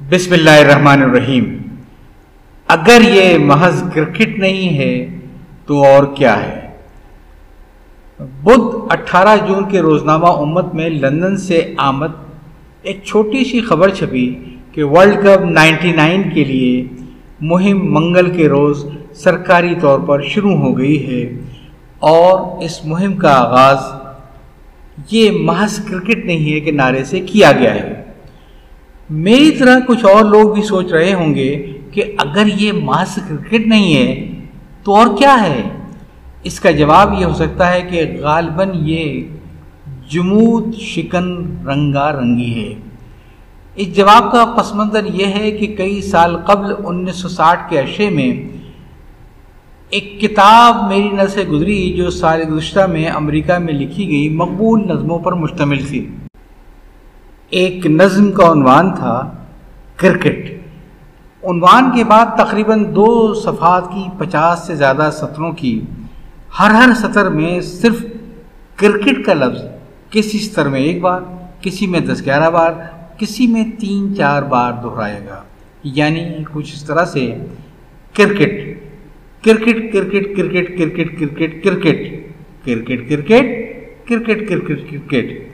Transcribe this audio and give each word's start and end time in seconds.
بسم 0.00 0.32
اللہ 0.32 0.50
الرحمن 0.50 1.02
الرحیم۔ 1.02 1.44
اگر 2.68 3.02
یہ 3.02 3.38
محض 3.38 3.82
کرکٹ 3.94 4.38
نہیں 4.38 4.76
ہے 4.78 5.18
تو 5.66 5.84
اور 5.84 6.04
کیا 6.16 6.34
ہے؟ 6.42 6.68
بدھ 8.20 8.92
اٹھارہ 8.92 9.36
جون 9.46 9.68
کے 9.68 9.80
روزنامہ 9.80 10.26
امت 10.26 10.74
میں 10.74 10.90
لندن 10.90 11.36
سے 11.36 11.74
آمد 11.76 12.12
ایک 12.82 13.02
چھوٹی 13.04 13.44
سی 13.44 13.60
خبر 13.60 13.94
چھپی 13.94 14.34
کہ 14.72 14.84
ورلڈ 14.84 15.16
کپ 15.22 15.44
نائنٹی 15.50 15.92
نائن 15.92 16.30
کے 16.30 16.44
لیے 16.44 16.86
مہم 17.40 17.94
منگل 17.94 18.30
کے 18.36 18.48
روز 18.48 18.84
سرکاری 19.14 19.74
طور 19.80 19.98
پر 19.98 20.22
شروع 20.22 20.56
ہو 20.56 20.78
گئی 20.78 21.06
ہے 21.06 21.24
اور 21.98 22.64
اس 22.64 22.84
مہم 22.84 23.16
کا 23.16 23.32
آغاز 23.34 23.78
یہ 25.10 25.30
محض 25.40 25.84
کرکٹ 25.84 26.24
نہیں 26.24 26.52
ہے 26.52 26.60
کہ 26.60 26.72
نعرے 26.72 27.04
سے 27.04 27.20
کیا 27.20 27.52
گیا 27.52 27.74
ہے۔ 27.74 28.05
میری 29.10 29.50
طرح 29.50 29.78
کچھ 29.86 30.04
اور 30.04 30.24
لوگ 30.24 30.54
بھی 30.54 30.62
سوچ 30.62 30.92
رہے 30.92 31.14
ہوں 31.14 31.34
گے 31.34 31.72
کہ 31.90 32.02
اگر 32.18 32.46
یہ 32.46 32.72
ماس 32.72 33.18
کرکٹ 33.28 33.66
نہیں 33.66 33.94
ہے 33.96 34.30
تو 34.84 34.94
اور 34.94 35.06
کیا 35.18 35.36
ہے؟ 35.42 35.62
اس 36.42 36.60
کا 36.60 36.70
جواب 36.70 37.14
یہ 37.20 37.24
ہو 37.24 37.34
سکتا 37.34 37.72
ہے 37.72 37.82
کہ 37.82 38.04
غالباً 38.20 38.70
یہ 38.74 39.22
جمود 40.10 40.74
شکن 40.74 41.56
رنگا 41.66 42.12
رنگی 42.12 42.64
ہے۔ 42.64 42.74
اس 43.76 43.96
جواب 43.96 44.32
کا 44.32 44.44
پس 44.44 44.74
منظر 44.74 45.04
یہ 45.04 45.26
ہے 45.26 45.50
کہ 45.50 45.66
کئی 45.66 46.02
سال 46.02 46.36
قبل 46.36 46.74
انیس 46.84 47.16
سو 47.16 47.28
ساٹھ 47.28 47.70
کے 47.70 47.80
عرصے 47.80 48.10
میں 48.10 48.32
ایک 49.90 50.20
کتاب 50.20 50.88
میری 50.88 51.08
نظر 51.08 51.28
سے 51.28 51.44
گزری 51.44 51.92
جو 51.96 52.10
سال 52.10 52.42
گزشتہ 52.50 52.86
میں 52.86 53.06
امریکہ 53.06 53.58
میں 53.58 53.74
لکھی 53.74 54.08
گئی 54.08 54.28
مقبول 54.28 54.88
نظموں 54.88 55.18
پر 55.18 55.32
مشتمل 55.32 55.84
تھی۔ 55.88 56.08
ایک 57.52 57.86
نظم 57.86 58.30
کا 58.32 58.50
عنوان 58.52 58.94
تھا 58.94 59.14
کرکٹ 59.96 60.48
عنوان 61.42 61.90
کے 61.96 62.04
بعد 62.04 62.36
تقریباً 62.38 62.84
دو 62.94 63.08
صفحات 63.34 63.84
کی 63.92 64.02
پچاس 64.18 64.66
سے 64.66 64.74
زیادہ 64.74 65.08
سطروں 65.12 65.52
کی 65.52 65.80
ہر 66.58 66.70
ہر 66.70 66.94
سطر 67.02 67.28
میں 67.28 67.60
صرف 67.60 68.04
کرکٹ 68.78 69.24
کا 69.26 69.34
لفظ 69.34 69.62
کسی 70.10 70.38
سطر 70.38 70.68
میں 70.68 70.80
ایک 70.80 71.00
بار 71.02 71.20
کسی 71.60 71.86
میں 71.86 72.00
دس 72.00 72.24
گیارہ 72.24 72.50
بار 72.50 72.72
کسی 73.18 73.46
میں 73.46 73.64
تین 73.80 74.14
چار 74.16 74.42
بار 74.50 74.72
دہرائے 74.82 75.20
گا 75.28 75.42
یعنی 75.96 76.24
کچھ 76.52 76.72
اس 76.74 76.84
طرح 76.84 77.04
سے 77.04 77.26
cricket 78.14 78.64
cricket 79.44 79.92
cricket 79.92 80.36
cricket 80.36 80.76
cricket 80.76 80.78
cricket 80.78 81.64
cricket 81.64 81.64
cricket 82.64 83.08
cricket 83.08 83.28
cricket 84.08 84.48
cricket 84.48 85.10
cricket 85.10 85.45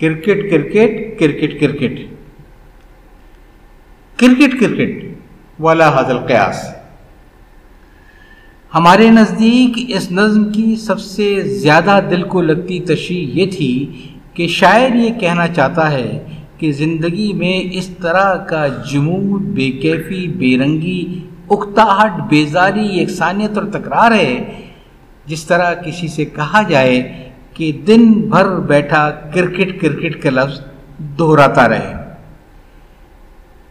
cricket 0.00 0.50
cricket 0.50 1.18
cricket 1.18 1.60
cricket. 1.60 2.00
Cricket 4.16 4.60
cricket, 4.60 5.04
والا 5.58 6.00
حضل 6.00 6.18
قیاس۔ 6.18 6.74
ہمارے 8.74 9.10
نزدیک 9.10 9.84
اس 9.88 10.12
نظم 10.12 10.52
کی 10.52 10.76
سب 10.76 11.00
سے 11.00 11.42
زیادہ 11.42 12.00
دل 12.10 12.22
کو 12.22 12.42
لگتی 12.42 12.80
تشریح 12.80 13.26
یہ 13.32 13.46
تھی 13.50 14.02
کہ 14.34 14.46
شاعر 14.46 14.94
یہ 14.94 15.20
کہنا 15.20 15.48
چاہتا 15.48 15.90
ہے 15.90 16.26
کہ 16.58 16.72
زندگی 16.72 17.32
میں 17.32 17.68
اس 17.72 17.88
طرح 17.88 18.36
کا 18.36 18.68
جمود، 18.68 19.42
بے 19.42 19.70
کیفی، 19.70 20.28
بے 20.28 20.58
رنگی، 20.58 21.20
اکتاہٹ 21.50 22.10
بیزاری 22.28 22.86
یکسانیت 22.86 23.58
اور 23.58 23.66
تکرار 23.66 24.12
ہے 24.12 24.44
جس 25.26 25.44
طرح 25.44 25.74
کسی 25.74 26.08
سے 26.08 26.24
کہا 26.24 26.62
جائے 26.62 27.27
کہ 27.58 27.72
دن 27.72 28.12
بھر 28.12 28.60
بیٹھا 28.60 29.10
کرکٹ 29.10 29.80
کرکٹ 29.80 30.22
کا 30.22 30.30
لفظ 30.30 30.60
دہراتا 31.18 31.68
رہے۔ 31.68 31.94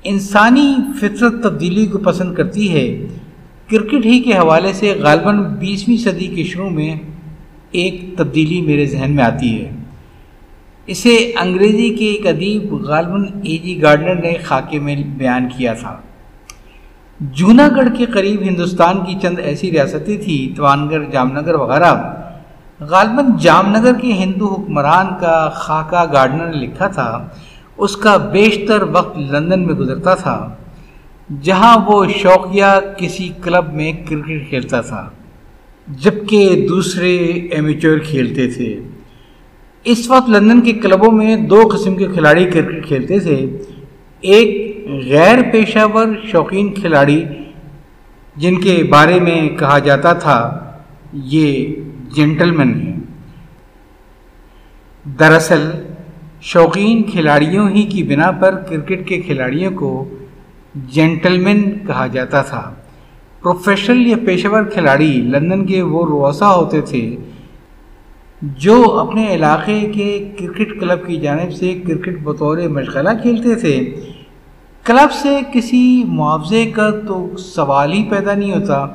انسانی 0.04 0.76
فطرت 1.00 1.44
تبدیلی 1.44 1.86
کو 1.86 1.98
پسند 1.98 2.36
کرتی 2.36 2.74
ہے۔ 2.74 3.08
کرکٹ 3.70 4.06
ہی 4.06 4.20
کے 4.22 4.32
حوالے 4.32 4.74
سے 4.74 4.94
غالباً 5.00 5.44
بیسویں 5.44 5.98
صدی 5.98 6.28
کے 6.28 6.44
شروع 6.44 6.70
میں 6.70 6.96
ایک 7.72 8.18
تبدیلی 8.18 8.62
میرے 8.62 8.86
ذہن 8.86 9.16
میں 9.16 9.24
آتی 9.24 9.62
ہے۔ 9.62 9.72
اسے 10.88 11.16
انگریزی 11.42 11.90
کے 11.90 12.06
ایک 12.06 12.28
ادیب 12.28 12.74
غالباً 12.74 13.26
اے 13.44 13.58
جی 13.58 13.82
گارڈنر 13.82 14.16
نے 14.16 14.34
خاکے 14.44 14.80
میں 14.80 14.96
بیان 14.96 15.48
کیا 15.58 15.74
تھا۔ 15.74 15.98
جونا 17.20 17.68
گڑھ 17.76 17.90
کے 17.98 18.06
قریب 18.06 18.42
ہندوستان 18.42 19.06
کی 19.06 19.16
چند 19.22 19.40
ایسی 19.40 19.72
ریاستیں 19.72 20.18
تھیں 20.18 20.58
توانگڑھ 20.58 21.04
جام 21.12 21.32
نگر 21.32 21.56
وغیرہ۔ 21.56 22.24
غالباً 22.80 23.26
جام 23.42 23.70
نگر 23.72 23.94
کے 24.02 24.12
ہندو 24.14 24.48
حکمران 24.48 25.08
کا 25.20 25.38
خاکہ 25.56 26.04
گارڈنر 26.14 26.48
نے 26.48 26.58
لکھا 26.58 26.88
تھا، 26.88 27.28
اس 27.78 27.96
کا 27.98 28.16
بیشتر 28.32 28.84
وقت 28.92 29.18
لندن 29.32 29.66
میں 29.68 29.76
گزرتا 29.76 30.14
تھا، 30.16 30.38
جہاں 31.44 31.76
وہ 31.88 32.06
شوقیہ 32.18 32.66
کسی 32.98 33.30
کلب 33.44 33.74
میں 33.74 33.92
کرکٹ 34.10 34.50
کھیلتا 34.50 34.82
تھا، 34.82 35.08
جبکہ 35.88 36.68
دوسرے 36.70 37.16
ایمیچور 37.52 37.98
کھیلتے 38.10 38.48
تھے۔ 38.52 38.70
اس 39.86 40.10
وقت 40.10 40.30
لندن 40.30 40.62
کے 40.62 40.74
کلبوں 40.74 41.12
میں 41.12 41.36
دو 41.50 41.62
قسم 41.72 41.96
کے 41.96 42.08
کھلاڑی 42.14 42.46
کرکٹ 42.46 42.88
کھیلتے 42.88 43.20
تھے، 43.20 43.36
ایک 44.24 44.88
غیر 45.06 45.42
پیشہ 45.52 45.86
ور 45.94 46.08
شوقین 46.32 46.74
کھلاڑی، 46.74 47.24
جن 48.36 48.62
کے 48.62 48.82
بارے 48.90 49.20
میں 49.20 49.42
کہا 49.60 49.78
جاتا 49.80 50.14
تھا، 50.14 50.40
یہ 51.34 51.76
جینٹلمین 52.16 52.82
ہیں۔ 52.82 53.00
دراصل 55.20 55.72
شوقین 56.42 57.04
کھلاڑیوں 57.04 57.70
ہی 57.70 57.84
کی 57.84 58.04
بنا 58.04 58.32
پر 58.32 58.56
کرکٹ 58.56 59.08
کے 59.08 59.22
کھلاڑیوں 59.22 59.72
کو 59.72 60.10
جینٹلمین 60.76 61.78
کہا 61.88 62.08
جاتا 62.08 62.42
تھا۔ 62.42 62.74
پروفیشنل 63.42 64.08
یا 64.08 64.18
پیشہ 64.26 64.48
ور 64.48 64.64
کھلاڑی 64.64 65.22
لندن 65.22 65.66
کے 65.66 65.82
وہ 65.82 66.06
روسا 66.06 66.56
ہوتے 66.56 66.82
تھے 66.82 67.16
جو 68.42 69.00
اپنے 69.00 69.36
علاقے 69.36 69.80
کے 69.94 70.32
کرکٹ 70.40 70.80
کلب 70.80 71.08
کی 71.08 71.18
جانب 71.18 71.54
سے 71.54 71.82
کرکٹ 71.88 72.22
بطور 72.24 72.58
مشغلہ 72.58 73.10
کھیلتے 73.22 73.56
تھے۔ 73.56 73.96
کلب 74.84 75.12
سے 75.12 75.40
کسی 75.54 76.04
معاوضے 76.08 76.66
کا 76.66 76.90
تو 77.08 77.38
سوال 77.38 77.94
ہی 77.94 78.04
پیدا 78.10 78.34
نہیں 78.34 78.52
ہوتا۔ 78.52 78.88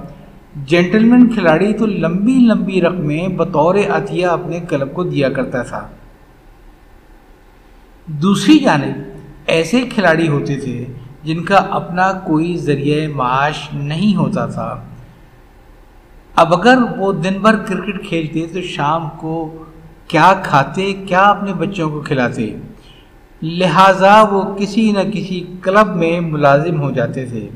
جینٹلمین 0.57 1.33
کھلاڑی 1.35 1.73
تو 1.73 1.87
لمبی 1.87 2.33
لمبی 2.33 2.81
رقمیں 2.81 3.29
بطور 3.29 3.75
عطیہ 3.75 4.27
اپنے 4.27 4.61
کلب 4.61 4.95
کو 4.95 5.03
دیا 5.03 5.29
کرتا 5.29 5.63
تھا۔ 5.63 5.89
دوسری 8.07 8.59
جانب، 8.59 9.19
ایسے 9.47 9.81
کھلاڑی 9.81 10.29
ہوتے 10.29 10.57
تھے 10.57 10.87
جن 11.23 11.45
کا 11.45 11.57
اپنا 11.57 12.13
کوئی 12.13 12.57
ذریعہ 12.57 13.09
معاش 13.09 13.69
نہیں 13.73 14.17
ہوتا 14.17 14.47
تھا۔ 14.47 14.85
اب 16.37 16.55
اگر 16.55 16.79
وہ 16.97 17.13
دن 17.13 17.35
بھر 17.43 17.57
کرکٹ 17.57 18.09
کھیلتے 18.09 18.47
تو 18.53 18.61
شام 18.61 19.09
کو 19.17 19.65
کیا 20.09 20.35
کھاتے، 20.43 20.93
کیا 20.93 21.23
اپنے 21.23 21.53
بچوں 21.53 21.91
کو 21.91 22.01
کھلاتے؟ 22.01 22.57
لہٰذا 23.43 24.23
وہ 24.23 24.57
کسی 24.57 24.93
نہ 24.93 25.11
کسی 25.13 25.47
کلب 25.63 25.97
میں 25.97 26.21
ملازم 26.21 26.81
ہو 26.81 26.91
جاتے 26.91 27.27
تھے۔ 27.27 27.49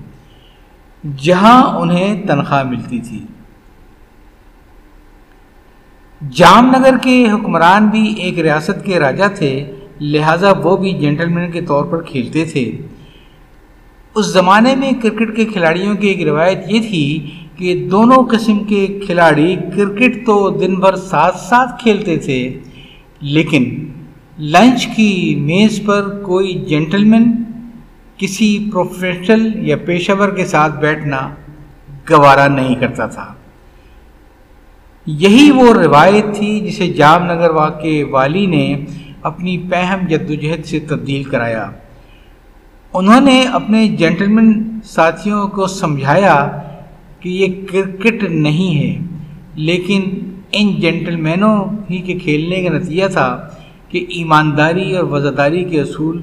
جہاں 1.14 1.62
انہیں 1.80 2.26
تنخواہ 2.26 2.62
ملتی 2.62 2.98
تھی۔ 2.98 3.24
جام 6.20 6.70
نگر 6.70 6.96
کے 7.02 7.16
حکمران 7.30 7.86
بھی 7.86 8.14
ایک 8.18 8.38
ریاست 8.38 8.84
کے 8.84 8.98
راجہ 8.98 9.24
تھے، 9.34 9.52
لہٰذا 10.00 10.52
وہ 10.52 10.76
بھی 10.76 10.92
جینٹلمین 10.92 11.50
کے 11.50 11.60
طور 11.60 11.84
پر 11.84 12.02
کھیلتے 12.02 12.44
تھے۔ 12.44 12.64
اس 14.14 14.26
زمانے 14.26 14.74
میں 14.76 14.92
کرکٹ 14.92 15.36
کے 15.36 15.44
کھلاڑیوں 15.44 15.94
کی 15.94 16.08
ایک 16.08 16.22
روایت 16.26 16.58
یہ 16.66 16.80
تھی 16.80 17.30
کہ 17.56 17.88
دونوں 17.90 18.22
قسم 18.30 18.58
کے 18.58 18.86
کھلاڑی 19.06 19.56
کرکٹ 19.76 20.26
تو 20.26 20.50
دن 20.50 20.74
بھر 20.74 20.96
ساتھ 20.96 21.36
ساتھ 21.40 21.82
کھیلتے 21.82 22.16
تھے، 22.16 22.60
لیکن 23.20 23.64
لنچ 24.38 24.86
کی 24.86 25.34
میز 25.40 25.80
پر 25.86 26.22
کوئی 26.22 26.52
جینٹلمین 26.68 27.30
کسی 28.18 28.70
پروفیشنل 28.72 29.68
یا 29.68 29.76
پیشہ 29.76 30.12
ور 30.18 30.28
کے 30.28 30.46
ساتھ 30.46 30.78
بیٹھنا 30.80 31.28
گوارا 32.10 32.48
نہیں 32.48 32.74
کرتا 32.74 33.06
تھا۔ 33.06 33.34
یہی 35.06 35.50
وہ 35.50 35.72
روایت 35.74 36.34
تھی 36.36 36.60
جسے 36.60 36.86
جام 36.92 37.24
نگر 37.24 37.50
واقع 37.50 38.02
والی 38.10 38.46
نے 38.46 38.84
اپنی 39.22 39.58
پہم 39.58 40.06
جدوجہد 40.08 40.64
سے 40.64 40.80
تبدیل 40.80 41.24
کرایا۔ 41.24 41.70
انہوں 42.92 43.20
نے 43.20 43.42
اپنے 43.52 43.88
جینٹلمین 43.88 44.80
ساتھیوں 44.84 45.48
کو 45.48 45.66
سمجھایا 45.66 46.36
کہ 47.20 47.28
یہ 47.28 47.66
کرکٹ 47.72 48.22
نہیں 48.22 48.78
ہے، 48.78 49.06
لیکن 49.54 50.02
ان 50.52 50.74
جینٹلمینوں 50.80 51.64
ہی 51.90 51.98
کے 51.98 52.18
کھیلنے 52.18 52.62
کا 52.62 52.72
نتیجہ 52.78 53.08
تھا 53.08 53.48
کہ 53.88 54.04
ایمانداری 54.08 54.96
اور 54.96 55.04
وزاداری 55.04 55.64
کے 55.64 55.80
اصول 55.80 56.20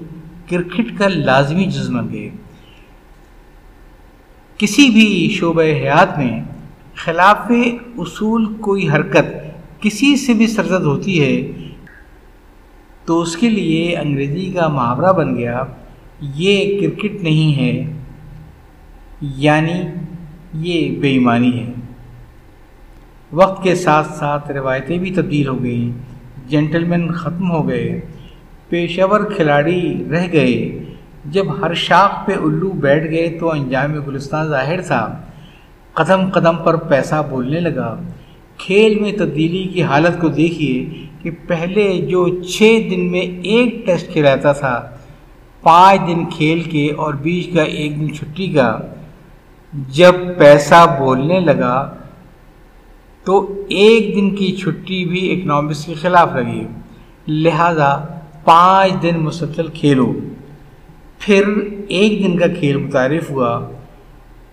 کرکٹ 0.50 0.98
کا 0.98 1.08
لازمی 1.08 1.66
جزم 1.66 2.14
گئے 2.14 2.30
کسی 4.58 4.90
بھی 4.90 5.30
شعبہ 5.40 5.62
حیات 5.62 6.18
میں 6.18 6.44
خلاف 6.96 7.52
اصول 7.98 8.46
کوئی 8.62 8.90
حرکت 8.90 9.82
کسی 9.82 10.16
سے 10.16 10.34
بھی 10.34 10.48
سرزد 10.48 10.86
ہوتی 10.86 11.22
ہے، 11.22 11.52
تو 13.06 13.22
اس 13.22 13.36
کے 13.38 13.50
لیے 13.50 13.98
انگریزی 13.98 14.52
کا 14.52 14.68
محاورہ 14.68 15.14
بن 15.14 15.36
گیا، 15.38 15.64
یہ 16.22 16.80
کرکٹ 16.80 17.24
نہیں 17.24 17.58
ہے 17.58 17.94
یعنی 19.22 19.82
یہ 20.54 21.00
بے 21.00 21.12
ایمانی 21.12 21.60
ہے۔ 21.60 21.72
وقت 23.32 23.64
کے 23.64 23.76
ساتھ 23.76 24.12
ساتھ 24.14 24.52
روایتیں 24.52 24.98
بھی 24.98 25.12
تبدیل 25.12 25.48
ہو 25.48 25.64
گئیں 25.64 25.92
جینٹل 26.50 26.84
مین 26.84 27.12
ختم 27.12 27.52
ہو 27.52 27.68
گئے۔ 27.68 28.02
پیشہ 28.74 29.02
ور 29.10 29.20
کھلاڑی 29.20 30.04
رہ 30.12 30.28
گئے۔ 30.32 30.84
جب 31.26 31.46
ہر 31.62 31.74
شاخ 31.74 32.26
پہ 32.26 32.32
الو 32.32 32.72
بیٹھ 32.72 33.12
گئے 33.12 33.38
تو 33.40 33.52
انجام 33.52 33.94
گلستان 34.08 34.48
ظاہر 34.48 34.82
تھا۔ 34.82 35.22
قدم 35.94 36.30
قدم 36.30 36.56
پر 36.56 36.76
پیسہ 36.76 37.28
بولنے 37.30 37.60
لگا۔ 37.60 38.02
کھیل 38.58 39.00
میں 39.00 39.12
تبدیلی 39.12 39.64
کی 39.64 39.84
حالت 39.84 40.22
کو 40.22 40.28
دیکھیے 40.28 40.86
کہ 41.22 41.32
پہلے 41.48 42.02
جو 42.10 42.44
چھ 42.44 42.88
دن 42.92 43.12
میں 43.12 43.22
ایک 43.22 43.86
ٹیسٹ 43.86 44.12
کھیلاتا 44.12 44.52
تھا، 44.52 44.90
پانچ 45.62 46.08
دن 46.08 46.26
کھیل 46.26 46.62
کے 46.62 46.92
اور 46.98 47.14
بیچ 47.14 47.56
کا 47.56 47.64
ایک 47.64 48.00
دن 48.00 48.14
چھٹی 48.14 48.48
کا۔ 48.48 48.80
جب 49.74 50.16
پیسہ 50.38 50.96
بولنے 51.00 51.40
لگا 51.40 51.94
تو 53.24 53.64
ایک 53.70 54.16
دن 54.16 54.36
کی 54.36 54.56
چھٹی 54.56 55.06
بھی 55.06 55.40
اکنامکس 55.40 55.86
کے 55.86 55.94
خلاف 55.94 56.36
لگی۔ 56.36 56.68
لہذا 57.28 58.13
پانچ 58.44 59.02
دن 59.02 59.20
مسلسل 59.20 59.68
کھیلو۔ 59.68 60.14
پھر 61.20 61.44
ایک 61.88 62.24
دن 62.24 62.38
کا 62.38 62.48
کھیل 62.60 62.78
متعارف 62.78 63.32
ہوا۔ 63.32 63.70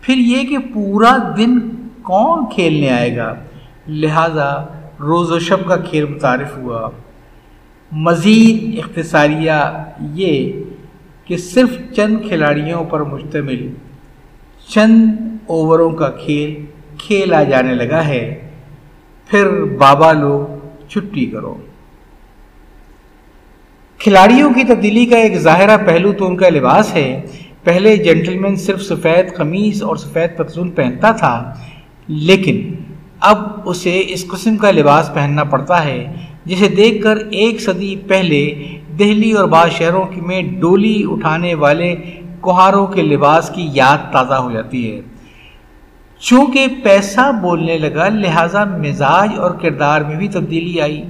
پھر 0.00 0.14
یہ 0.16 0.44
کہ 0.44 0.58
پورا 0.74 1.18
دن 1.36 1.58
کون 2.02 2.44
کھیلنے 2.54 2.90
آئے 2.90 3.16
گا؟ 3.16 3.34
لہذا 3.88 4.66
روز 5.00 5.32
و 5.32 5.38
شب 5.38 5.68
کا 5.68 5.76
کھیل 5.76 6.04
متعارف 6.04 6.56
ہوا۔ 6.56 6.90
مزید 7.92 8.78
اختصاریہ 8.78 9.84
یہ 10.00 10.52
کہ 11.24 11.36
صرف 11.36 11.96
چند 11.96 12.16
کھلاڑیوں 12.28 12.84
پر 12.84 13.00
مشتمل 13.00 13.68
چند 14.68 15.06
اووروں 15.46 15.90
کا 15.90 16.10
کھیل 16.10 16.64
کھیلا 16.98 17.42
جانے 17.42 17.74
لگا 17.74 18.06
ہے۔ 18.06 18.48
پھر 19.26 19.64
بابا 19.64 20.12
لوگ 20.12 20.68
چھٹی 20.88 21.26
کرو۔ 21.26 21.54
کھلاڑیوں 24.00 24.52
کی 24.54 24.62
تبدیلی 24.64 25.04
کا 25.06 25.16
ایک 25.16 25.36
ظاہرہ 25.38 25.76
پہلو 25.86 26.12
تو 26.12 26.26
ان 26.26 26.36
کا 26.36 26.48
لباس 26.48 26.94
ہے۔ 26.94 27.20
پہلے 27.64 27.96
جینٹلمین 27.96 28.54
صرف 28.56 28.82
سفید 28.82 29.34
قمیص 29.36 29.82
اور 29.82 29.96
سفید 29.96 30.36
پتلون 30.36 30.70
پہنتا 30.70 31.10
تھا، 31.12 31.32
لیکن 32.08 32.74
اب 33.20 33.38
اسے 33.64 34.02
اس 34.08 34.26
قسم 34.26 34.56
کا 34.56 34.70
لباس 34.70 35.10
پہننا 35.14 35.44
پڑتا 35.44 35.84
ہے، 35.84 36.12
جسے 36.44 36.68
دیکھ 36.68 37.02
کر 37.02 37.16
ایک 37.30 37.60
صدی 37.60 37.94
پہلے 38.08 38.42
دہلی 38.98 39.32
اور 39.32 39.48
بعض 39.48 39.70
شہروں 39.70 40.04
میں 40.16 40.42
ڈولی 40.60 41.02
اٹھانے 41.08 41.54
والے 41.54 41.94
کوہاروں 42.40 42.86
کے 42.86 43.02
لباس 43.02 43.50
کی 43.54 43.68
یاد 43.72 44.12
تازہ 44.12 44.34
ہو 44.34 44.50
جاتی 44.50 44.90
ہے۔ 44.90 45.00
چونکہ 46.22 46.66
پیسہ 46.82 47.30
بولنے 47.42 47.78
لگا، 47.78 48.08
لہٰذا 48.08 48.64
مزاج 48.64 49.38
اور 49.38 49.50
کردار 49.50 50.00
میں 50.00 50.16
بھی 50.16 50.28
تبدیلی 50.28 50.80
آئی۔ 50.80 51.02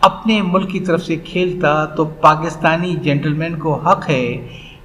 اپنے 0.00 0.40
ملک 0.42 0.70
کی 0.70 0.80
طرف 0.80 1.02
سے 1.02 1.16
کھیلتا 1.16 1.84
تو 1.86 2.04
پاکستانی 2.04 2.94
جینٹلمین 3.02 3.58
کو 3.58 3.74
حق 3.74 4.08
ہے 4.08 4.26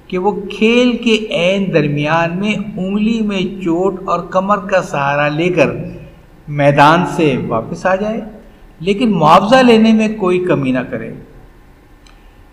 کہ 0.08 0.18
وہ 0.18 0.32
کھیل 0.50 0.96
کے 0.96 1.14
عین 1.30 1.72
درمیان 1.74 2.38
میں 2.38 2.54
انگلی 2.76 3.20
میں 3.20 3.40
چوٹ 3.64 4.00
اور 4.04 4.20
کمر 4.30 4.58
کا 4.58 4.82
سہارا 4.82 5.28
لے 5.28 5.48
کر 5.48 5.70
میدان 6.48 7.04
سے 7.16 7.36
واپس 7.48 7.86
آ 7.86 7.94
جائے، 7.94 8.20
لیکن 8.80 9.12
معاوضہ 9.18 9.62
لینے 9.62 9.92
میں 9.92 10.08
کوئی 10.18 10.38
کمی 10.44 10.72
نہ 10.72 10.78
کرے۔ 10.90 11.12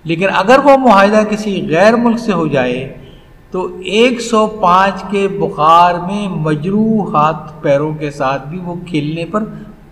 لیکن 0.05 0.27
اگر 0.35 0.59
وہ 0.63 0.77
معاہدہ 0.77 1.21
کسی 1.29 1.67
غیر 1.69 1.95
ملک 1.95 2.19
سے 2.19 2.33
ہو 2.33 2.47
جائے 2.47 2.81
تو 3.51 3.67
ایک 3.83 4.21
سو 4.21 4.45
پانچ 4.61 5.03
کے 5.11 5.27
بخار 5.27 5.95
میں 6.07 6.27
مجروح 6.27 7.11
ہاتھ 7.13 7.51
پیروں 7.61 7.93
کے 7.93 8.11
ساتھ 8.11 8.47
بھی 8.47 8.59
وہ 8.59 8.75
کھیلنے 8.87 9.25
پر 9.25 9.43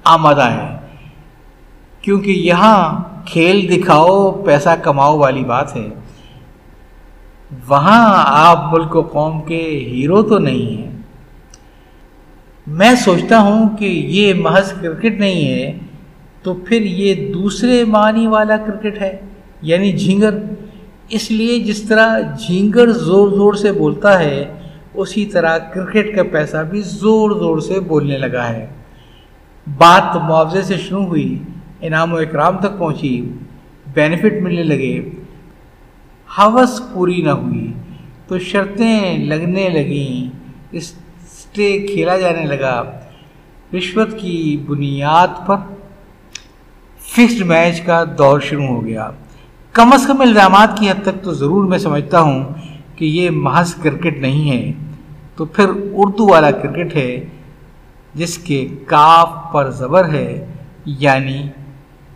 آمادہ 0.03 0.49
ہے 0.51 0.80
کیونکہ 2.01 2.31
یہاں 2.31 3.03
کھیل 3.25 3.67
دکھاؤ، 3.71 4.31
پیسہ 4.31 4.69
کماؤ 4.83 5.17
والی 5.17 5.43
بات 5.43 5.75
ہے۔ 5.75 5.87
وہاں 7.67 8.23
آپ 8.27 8.73
ملک 8.73 8.95
و 8.95 9.01
قوم 9.01 9.41
کے 9.41 9.89
ہیرو 9.91 10.21
تو 10.21 10.37
نہیں 10.37 10.77
ہیں۔ 10.77 10.91
میں 12.67 12.95
سوچتا 12.95 13.39
ہوں 13.39 13.77
کہ 13.77 13.85
یہ 13.85 14.33
محض 14.33 14.73
کرکٹ 14.73 15.19
نہیں 15.19 15.47
ہے، 15.47 15.77
تو 16.43 16.53
پھر 16.53 16.81
یہ 16.81 17.33
دوسرے 17.33 17.83
معنی 17.85 18.27
والا 18.27 18.57
کرکٹ 18.57 19.01
ہے 19.01 19.19
یعنی 19.61 19.91
جھینگر 19.91 20.37
اس 21.09 21.31
لیے 21.31 21.59
جس 21.59 21.81
طرح 21.81 22.19
جھینگر 22.19 22.91
زور 22.91 23.29
زور 23.29 23.53
سے 23.53 23.71
بولتا 23.71 24.19
ہے، 24.19 24.53
اسی 24.93 25.25
طرح 25.25 25.57
کرکٹ 25.57 26.15
کا 26.15 26.21
پیسہ 26.31 26.57
بھی 26.57 26.81
زور 26.81 27.31
زور 27.31 27.59
سے 27.59 27.79
بولنے 27.79 28.17
لگا 28.17 28.49
ہے۔ 28.49 28.67
بات 29.77 30.15
معاوضے 30.15 30.61
سے 30.61 30.77
شروع 30.77 31.05
ہوئی۔ 31.05 31.43
انعام 31.81 32.13
و 32.13 32.17
اکرام 32.17 32.57
تک 32.57 32.77
پہنچی 32.77 33.29
بینیفٹ 33.93 34.33
ملنے 34.41 34.63
لگے۔ 34.63 35.09
حوث 36.37 36.81
پوری 36.93 37.21
نہ 37.21 37.29
ہوئی، 37.29 37.71
تو 38.27 38.39
شرطیں 38.39 39.17
لگنے 39.17 39.69
لگیں 39.69 40.37
اسٹے 40.71 41.87
کھیلا 41.87 42.17
جانے 42.17 42.45
لگا۔ 42.45 42.83
رشوت 43.77 44.19
کی 44.19 44.57
بنیاد 44.67 45.27
پر 45.45 45.57
فکسڈ 46.99 47.45
میچ 47.45 47.81
کا 47.81 48.03
دور 48.17 48.39
شروع 48.39 48.67
ہو 48.67 48.85
گیا۔ 48.85 49.09
کم 49.73 49.93
از 49.93 50.07
کم 50.07 50.21
الزامات 50.21 50.77
کی 50.79 50.89
حد 50.89 51.01
تک 51.03 51.23
تو 51.23 51.33
ضرور 51.33 51.65
میں 51.65 51.77
سمجھتا 51.77 52.21
ہوں 52.21 52.43
کہ 52.95 53.05
یہ 53.05 53.29
محض 53.29 53.75
کرکٹ 53.75 54.17
نہیں 54.17 54.49
ہے، 54.51 54.71
تو 55.35 55.45
پھر 55.45 55.69
اردو 55.93 56.27
والا 56.27 56.51
کرکٹ 56.51 56.95
ہے، 56.95 57.25
جس 58.13 58.37
کے 58.37 58.67
کاف 58.85 59.29
پر 59.51 59.69
زبر 59.71 60.09
ہے 60.09 60.45
یعنی 60.85 61.41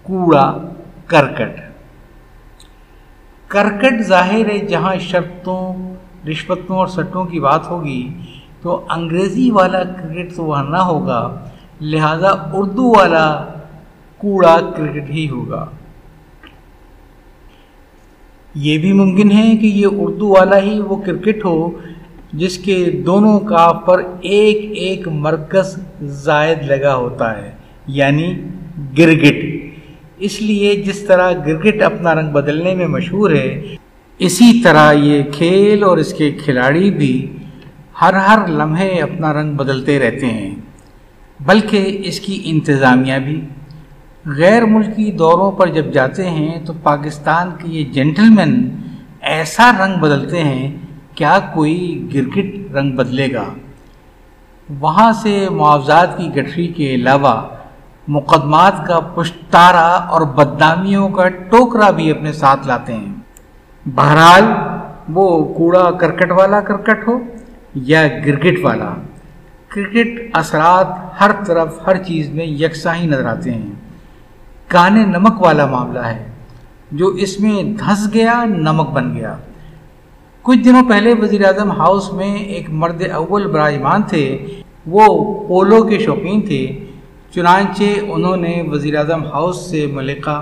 کوڑا 0.06 0.58
کرکٹ۔ 1.06 1.60
کرکٹ 3.48 4.02
ظاہر 4.02 4.50
ہے 4.50 4.58
جہاں 4.60 4.96
شرطوں، 5.00 5.74
رشوتوں 6.28 6.78
اور 6.78 6.88
سٹوں 6.88 7.26
کی 7.26 7.40
بات 7.40 7.70
ہوگی، 7.70 8.14
تو 8.62 8.86
انگریزی 8.90 9.52
والا 9.52 9.84
کرکٹ 9.84 10.36
تو 10.36 10.44
وہاں 10.44 10.64
نہ 10.64 10.78
ہوگا، 10.78 11.46
لہذا 11.82 12.30
اردو 12.54 12.94
والا 12.98 13.46
کوڑا 14.18 14.60
کرکٹ 14.78 15.10
ہی 15.10 15.30
ہوگا۔ 15.30 15.66
یہ 18.56 18.78
بھی 18.78 18.94
ممکن 18.94 19.32
ہے 19.32 19.58
کہ 19.58 19.66
یہ 19.66 19.88
اردو 19.92 20.28
والا 20.28 20.60
ہی 20.60 20.80
وہ 20.80 20.96
کرکٹ 20.96 21.46
ہو، 21.46 21.70
جس 22.34 22.58
کے 22.58 23.04
دونوں 23.06 23.40
کا 23.40 23.72
پر 23.72 24.02
ایک 24.22 24.58
ایک 24.78 25.08
مرکز 25.08 25.80
زائد 26.02 26.58
لگا 26.64 26.96
ہوتا 26.96 27.38
ہے 27.38 27.52
یعنی 27.88 28.42
گرگٹ۔ 28.98 29.55
اس 30.18 30.42
لیے 30.42 30.76
جس 30.76 31.00
طرح 31.00 31.32
کرکٹ 31.32 31.82
اپنا 31.82 32.16
رنگ 32.16 32.32
بدلنے 32.32 32.76
میں 32.76 32.88
مشہور 32.88 33.32
ہے، 33.32 33.76
اسی 34.20 34.62
طرح 34.64 34.92
یہ 34.92 35.24
کھیل 35.32 35.84
اور 35.84 35.98
اس 35.98 36.14
کے 36.14 36.32
کھلاڑی 36.32 36.92
بھی 36.92 37.38
ہر 38.02 38.14
ہر 38.14 38.48
لمحے 38.48 39.02
اپنا 39.02 39.34
رنگ 39.34 39.54
بدلتے 39.54 40.00
رہتے 40.00 40.26
ہیں۔ 40.26 40.56
بلکہ 41.40 42.02
اس 42.06 42.20
کی 42.20 42.42
انتظامیہ 42.46 43.14
بھی۔ 43.26 43.42
غیر 44.26 44.66
ملکی 44.66 45.12
دوروں 45.12 45.52
پر 45.52 45.68
جب 45.68 45.94
جاتے 45.94 46.30
ہیں 46.30 46.66
تو 46.66 46.74
پاکستان 46.84 47.50
کے 47.60 47.68
یہ 47.68 47.84
جینٹل 47.84 48.30
مین 48.30 48.70
ایسا 49.22 49.72
رنگ 49.86 50.00
بدلتے 50.00 50.44
ہیں، 50.44 50.78
کیا 51.16 51.40
کوئی 51.54 52.08
گرکٹ 52.14 52.76
رنگ 52.76 52.92
بدلے 52.92 53.34
گا؟ 53.34 53.46
وہاں 54.80 55.12
سے 55.12 55.48
معاوضات 55.52 56.18
کی 56.18 56.28
گٹھری 56.28 56.68
کے 56.68 56.96
علاوہ 56.96 57.55
مقدمات 58.08 58.86
کا 58.88 59.00
پشتارا 59.00 59.88
اور 60.10 60.22
بدنامیوں 60.22 61.10
کا 61.10 61.28
ٹوکرا 61.30 61.90
بھی 61.92 62.12
اپنے 62.12 62.32
ساتھ 62.32 62.68
لاتے 62.68 62.94
ہیں۔ 62.94 63.14
بہرحال 63.86 64.44
وہ 65.14 65.54
کوڑا 65.54 65.92
کرکٹ 65.92 66.32
والا 66.32 66.60
کرکٹ 66.62 67.08
ہو 67.08 67.18
یا 67.76 68.08
گرگٹ 68.08 68.64
والا، 68.64 68.94
کرکٹ 69.68 70.20
اثرات 70.34 71.22
ہر 71.22 71.32
طرف 71.46 71.88
ہر 71.88 72.04
چیز 72.04 72.30
میں 72.30 72.46
یکساں 72.46 72.96
ہی 72.96 73.08
نظر 73.08 73.26
آتے 73.26 73.54
ہیں۔ 73.54 73.72
کانے 74.68 75.06
نمک 75.06 75.42
والا 75.42 75.66
معاملہ 75.66 76.00
ہے، 76.00 76.24
جو 76.92 77.08
اس 77.08 77.40
میں 77.40 77.64
دھس 77.64 78.14
گیا، 78.14 78.44
نمک 78.44 78.90
بن 78.90 79.14
گیا۔ 79.16 79.36
کچھ 80.42 80.60
دنوں 80.60 80.84
پہلے 80.90 81.14
وزیر 81.14 81.46
اعظم 81.46 81.72
ہاؤس 81.72 82.14
میں 82.14 82.36
ایک 82.36 82.70
مرد 82.70 83.02
اول 83.14 83.48
براجمان 83.48 84.04
تھے، 84.04 84.26
وہ 84.86 85.06
پولو 85.48 85.84
کے 85.84 86.00
شوقین 86.00 86.42
تھے۔ 86.42 86.85
چنانچہ 87.36 87.84
انہوں 88.08 88.38
نے 88.38 88.64
وزیر 88.72 88.98
اعظم 88.98 89.24
ہاؤس 89.24 89.70
سے 89.70 89.88
ملکہ 89.94 90.42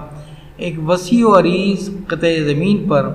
ایک 0.57 0.89
وسیع 0.89 1.27
و 1.27 1.39
عریض 1.39 1.89
قطع 2.07 2.27
زمین 2.45 2.89
پر 2.89 3.09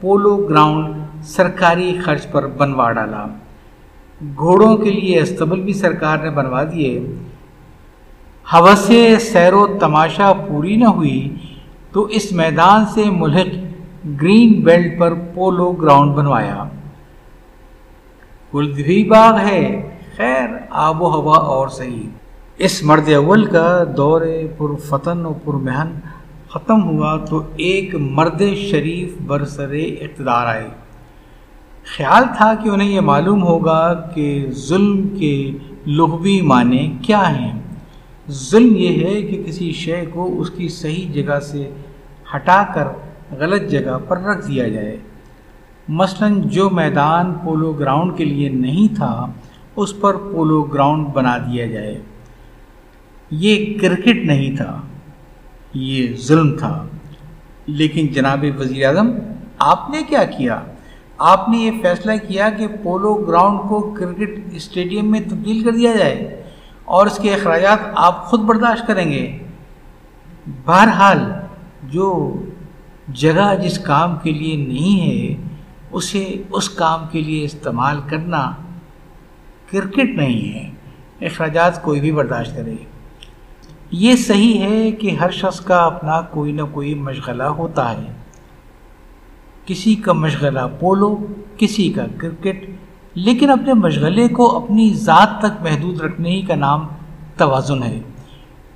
پولو 0.00 0.36
گراؤنڈ 0.36 0.94
سرکاری 1.22 1.98
خرچ 2.04 2.30
پر 2.30 2.46
بنوا 2.46 2.92
ڈالا۔ 2.92 3.26
گھوڑوں 4.36 4.76
کے 4.76 4.90
لیے 4.90 5.20
استبل 5.20 5.60
بھی 5.60 5.72
سرکار 5.72 6.18
نے 6.18 6.30
بنوا 6.30 6.62
دیے۔ 6.62 7.06
حوث 8.52 8.90
سیر 9.20 9.52
و 9.52 9.78
تماشا 9.80 10.32
پوری 10.32 10.76
نہ 10.76 10.84
ہوئی 10.84 11.34
تو 11.92 12.02
اس 12.02 12.32
میدان 12.32 12.86
سے 12.86 13.04
ملک 13.10 13.54
گرین 14.22 14.52
بیلٹ 14.52 14.98
پر 14.98 15.14
پولو 15.34 15.72
گراؤنڈ 15.72 16.14
بنوایا۔ 16.14 16.64
کلدھی 18.52 19.04
باغ 19.04 19.38
ہے۔ 19.38 19.88
خیر، 20.16 20.48
آب 20.70 21.02
و 21.02 21.10
ہوا 21.10 21.38
اور 21.38 21.68
صحیح۔ 21.68 22.23
اس 22.58 22.82
مرد 22.82 23.08
اول 23.08 23.44
کا 23.44 23.84
دور 23.96 24.20
پر 24.58 24.74
فتن 24.74 25.26
و 25.26 25.32
پر 25.32 25.52
مہن 25.52 26.00
ختم 26.48 26.84
ہوا 26.84 27.24
تو 27.24 27.42
ایک 27.56 27.94
مرد 27.94 28.42
شریف 28.56 29.22
برسر 29.22 29.72
اقتدار 30.00 30.46
آئے۔ 30.46 30.68
خیال 31.96 32.24
تھا 32.36 32.54
کہ 32.54 32.68
انہیں 32.68 32.88
یہ 32.88 33.00
معلوم 33.00 33.42
ہوگا 33.42 33.94
کہ 34.14 34.46
ظلم 34.50 35.08
کے 35.18 35.50
لغوی 35.86 36.40
معنی 36.40 36.96
کیا 37.02 37.38
ہیں۔ 37.38 37.62
ظلم 38.30 38.76
یہ 38.76 39.06
ہے 39.06 39.22
کہ 39.22 39.42
کسی 39.46 39.72
شے 39.72 40.04
کو 40.12 40.40
اس 40.40 40.50
کی 40.50 40.68
صحیح 40.68 41.12
جگہ 41.12 41.40
سے 41.40 41.70
ہٹا 42.36 42.64
کر 42.74 42.86
غلط 43.38 43.70
جگہ 43.70 43.98
پر 44.08 44.18
رکھ 44.20 44.48
دیا 44.48 44.68
جائے۔ 44.68 44.96
مثلا 45.88 46.28
جو 46.44 46.70
میدان 46.70 47.34
پولو 47.44 47.72
گراؤنڈ 47.72 48.16
کے 48.16 48.24
لیے 48.24 48.48
نہیں 48.48 48.96
تھا، 48.96 49.26
اس 49.76 50.00
پر 50.00 50.14
پولو 50.14 50.62
گراؤنڈ 50.62 51.06
بنا 51.06 51.38
دیا 51.38 51.66
جائے۔ 51.66 52.02
یہ 53.34 53.78
کرکٹ 53.78 54.24
نہیں 54.24 54.56
تھا، 54.56 54.80
یہ 55.74 56.16
ظلم 56.16 56.56
تھا۔ 56.58 56.86
لیکن 57.66 58.06
جناب 58.06 58.44
وزیر 58.58 58.86
اعظم 58.86 59.10
آپ 59.58 59.90
نے 59.90 60.02
کیا 60.08 60.24
کیا؟ 60.24 60.60
آپ 61.18 61.48
نے 61.48 61.58
یہ 61.58 61.70
فیصلہ 61.82 62.12
کیا 62.28 62.50
کہ 62.50 62.66
پولو 62.82 63.14
گراؤنڈ 63.14 63.60
کو 63.68 63.94
کرکٹ 63.98 64.30
اسٹیڈیم 64.52 65.10
میں 65.10 65.20
تبدیل 65.20 65.64
کر 65.64 65.70
دیا 65.70 65.96
جائے 65.96 66.42
اور 66.84 67.06
اس 67.06 67.18
کے 67.22 67.34
اخراجات 67.34 67.78
آپ 67.94 68.26
خود 68.26 68.40
برداشت 68.40 68.86
کریں 68.86 69.12
گے۔ 69.12 69.38
بہرحال، 70.64 71.32
جو 71.82 72.34
جگہ 73.08 73.54
جس 73.62 73.78
کام 73.78 74.16
کے 74.22 74.32
لیے 74.32 74.56
نہیں 74.56 75.00
ہے، 75.00 75.48
اسے 75.92 76.42
اس 76.50 76.68
کام 76.68 77.00
کے 77.12 77.20
لیے 77.20 77.44
استعمال 77.44 78.00
کرنا 78.10 78.52
کرکٹ 79.70 80.16
نہیں 80.16 80.54
ہے۔ 80.54 80.70
اخراجات 81.26 81.82
کوئی 81.82 82.00
بھی 82.00 82.12
برداشت 82.12 82.56
کرے۔ 82.56 82.93
یہ 83.96 84.16
صحیح 84.16 84.58
ہے 84.58 84.92
کہ 84.92 85.10
ہر 85.10 85.30
شخص 85.30 85.60
کا 85.60 85.76
اپنا 85.76 86.20
کوئی 86.20 86.52
نہ 86.52 86.62
کوئی 86.72 86.94
مشغلہ 86.94 87.42
ہوتا 87.42 87.92
ہے۔ 87.92 88.12
کسی 89.66 89.94
کا 89.94 90.12
مشغلہ 90.12 90.60
پولو، 90.80 91.16
کسی 91.56 91.92
کا 91.92 92.02
کرکٹ، 92.18 92.70
لیکن 93.14 93.50
اپنے 93.50 93.72
مشغلے 93.72 94.28
کو 94.28 94.56
اپنی 94.56 94.94
ذات 94.94 95.38
تک 95.38 95.62
محدود 95.62 96.00
رکھنے 96.00 96.30
ہی 96.30 96.42
کا 96.42 96.54
نام 96.54 96.86
توازن 97.36 97.82
ہے۔ 97.82 98.00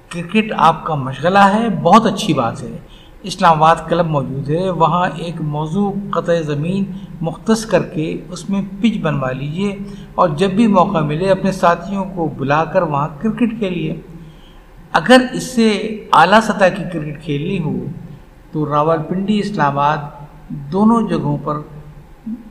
کرکٹ 0.08 0.52
آپ 0.56 0.84
کا 0.84 0.94
مشغلہ 0.94 1.38
ہے، 1.38 1.68
بہت 1.82 2.06
اچھی 2.06 2.34
بات 2.34 2.62
ہے۔ 2.62 2.78
اسلام 3.22 3.56
آباد 3.56 3.76
کلب 3.88 4.06
موجود 4.06 4.50
ہے، 4.50 4.70
وہاں 4.70 5.08
ایک 5.16 5.40
موضوع 5.40 5.92
قطع 6.10 6.40
زمین 6.40 6.84
مختص 7.20 7.66
کر 7.66 7.82
کے 7.82 8.20
اس 8.28 8.50
میں 8.50 8.62
پچ 8.80 8.98
بنوا 8.98 9.32
لیجیے 9.32 9.76
اور 10.14 10.28
جب 10.28 10.50
بھی 10.50 10.66
موقع 10.66 10.98
ملے 10.98 11.30
اپنے 11.30 11.52
ساتھیوں 11.52 12.04
کو 12.14 12.30
بلا 12.36 12.64
کر 12.64 12.82
وہاں 12.82 13.08
کرکٹ 13.18 13.58
کھیلیے۔ 13.58 14.00
اگر 14.92 15.20
اس 15.32 15.42
سے 15.42 15.68
اعلیٰ 16.12 16.40
سطح 16.40 16.68
کی 16.76 16.82
کرکٹ 16.92 17.22
کھیلنی 17.22 17.58
ہو، 17.58 17.86
تو 18.52 18.66
راول 18.66 19.02
پنڈی 19.08 19.38
اسلام 19.38 19.78
آباد 19.78 19.98
دونوں 20.48 21.08
جگہوں 21.08 21.38
پر 21.38 21.54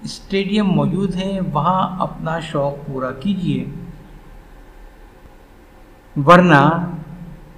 اسٹیڈیم 0.04 0.66
موجود 0.66 1.16
ہیں۔ 1.16 1.40
وہاں 1.54 2.02
اپنا 2.02 2.40
شوق 2.40 2.76
پورا 2.88 3.12
کیجیے 3.12 3.66
ورنہ 6.26 6.62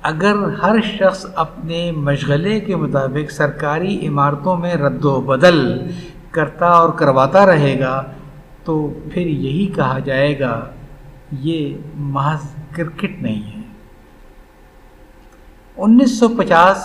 اگر 0.01 0.35
ہر 0.35 0.75
شخص 0.81 1.25
اپنے 1.35 1.91
مشغلے 1.91 2.59
کے 2.59 2.75
مطابق 2.75 3.31
سرکاری 3.31 4.07
عمارتوں 4.07 4.57
میں 4.57 4.73
رد 4.73 5.05
و 5.05 5.21
بدل 5.21 5.87
کرتا 6.31 6.67
اور 6.67 6.89
کرواتا 6.89 7.45
رہے 7.45 7.79
گا، 7.79 8.03
تو 8.63 8.93
پھر 9.13 9.27
یہی 9.27 9.65
کہا 9.67 9.99
جائے 9.99 10.39
گا، 10.39 10.65
یہ 11.31 11.77
محض 11.95 12.45
کرکٹ 12.71 13.21
نہیں 13.21 13.57
ہے۔ 13.57 13.58
انیس 15.81 16.19
سو 16.19 16.27
پچاس 16.27 16.77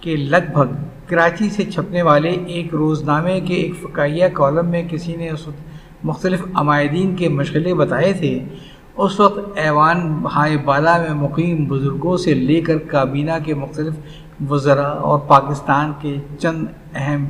کے 0.00 0.16
لگ 0.16 0.50
بھگ 0.52 0.74
کراچی 1.06 1.48
سے 1.50 1.64
چھپنے 1.64 2.02
والے 2.02 2.28
ایک 2.28 2.74
روزنامے 2.74 3.40
کے 3.40 3.54
ایک 3.54 3.74
فقائیہ 3.82 4.24
کالم 4.32 4.66
میں 4.70 4.82
کسی 4.90 5.16
نے 5.16 5.28
اس 5.30 5.48
مختلف 6.04 6.42
عمائدین 6.54 7.14
کے 7.16 7.28
مشغلے 7.28 7.74
بتائے 7.74 8.12
تھے، 8.12 8.38
اس 8.96 9.20
وقت 9.20 9.58
ایوان 9.58 10.24
ہائے 10.34 10.56
بالا 10.56 10.96
میں 10.98 11.14
مقیم 11.14 11.64
بزرگوں 11.64 12.16
سے 12.16 12.34
لے 12.34 12.60
کر 12.60 12.78
کابینہ 12.78 13.32
کے 13.44 13.54
مختلف 13.54 13.94
وزراء 14.50 14.94
اور 15.08 15.18
پاکستان 15.26 15.92
کے 16.00 16.16
چند 16.38 16.66
اہم 16.94 17.24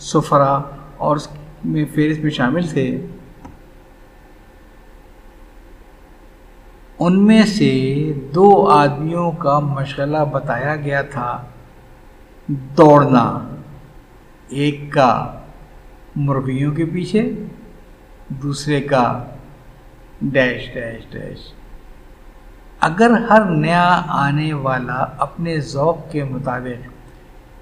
سفرا 0.00 0.58
اور 0.96 1.16
اس 1.16 1.28
میں 1.64 1.84
فہرست 1.94 2.20
میں 2.20 2.30
شامل 2.30 2.66
تھے۔ 2.66 2.86
ان 7.04 7.26
میں 7.26 7.42
سے 7.42 8.12
دو 8.34 8.68
آدمیوں 8.68 9.30
کا 9.30 9.58
مشغلہ 9.58 10.18
بتایا 10.32 10.76
گیا 10.76 11.02
تھا، 11.02 11.42
دوڑنا۔ 12.48 13.54
ایک 14.48 14.92
کا 14.92 15.32
مرغیوں 16.16 16.72
کے 16.72 16.84
پیچھے، 16.84 17.32
دوسرے 18.28 18.80
کا 18.80 19.24
ڈیش 20.20 20.74
ڈیش 20.74 21.12
ڈیش۔ 21.12 21.52
اگر 22.80 23.10
ہر 23.10 23.44
نیا 23.44 24.02
آنے 24.08 24.52
والا 24.52 25.06
اپنے 25.18 25.60
ذوق 25.60 26.10
کے 26.10 26.24
مطابق 26.24 26.88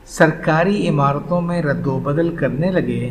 سرکاری 0.08 0.88
عمارتوں 0.88 1.40
میں 1.40 1.62
رد 1.62 1.86
و 1.86 1.98
بدل 1.98 2.36
کرنے 2.36 2.70
لگے، 2.70 3.10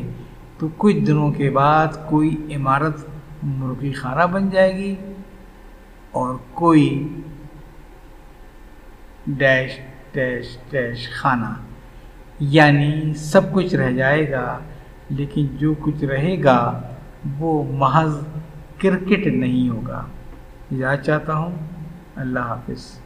تو 0.58 0.68
کچھ 0.78 0.98
دنوں 0.98 1.32
کے 1.32 1.50
بعد 1.50 1.88
کوئی 2.06 2.54
عمارت 2.56 2.98
مرغی 3.44 3.92
خانہ 3.92 4.24
بن 4.24 4.50
جائے 4.50 4.78
گی۔ 4.78 4.96
اور 6.12 6.36
کوئی 6.54 7.08
ڈیش 9.28 9.80
ڈیش 10.12 10.58
ڈیش 10.70 11.10
خانہ۔ 11.10 11.54
یعنی 12.40 13.14
سب 13.14 13.54
کچھ 13.54 13.76
رہ 13.76 13.92
جائے 13.92 14.32
گا، 14.32 14.60
لیکن 15.10 15.48
جو 15.58 15.74
کچھ 15.80 16.04
رہے 16.04 16.44
گا 16.44 16.82
وہ 17.40 17.64
محض 17.72 18.24
کرکٹ 18.78 19.28
نہیں 19.28 19.70
ہوگا۔ 19.70 20.06
یاد 20.72 20.98
چاہتا 20.98 21.34
ہوں 21.34 21.56
اللہ 22.16 22.40
حافظ۔ 22.40 23.00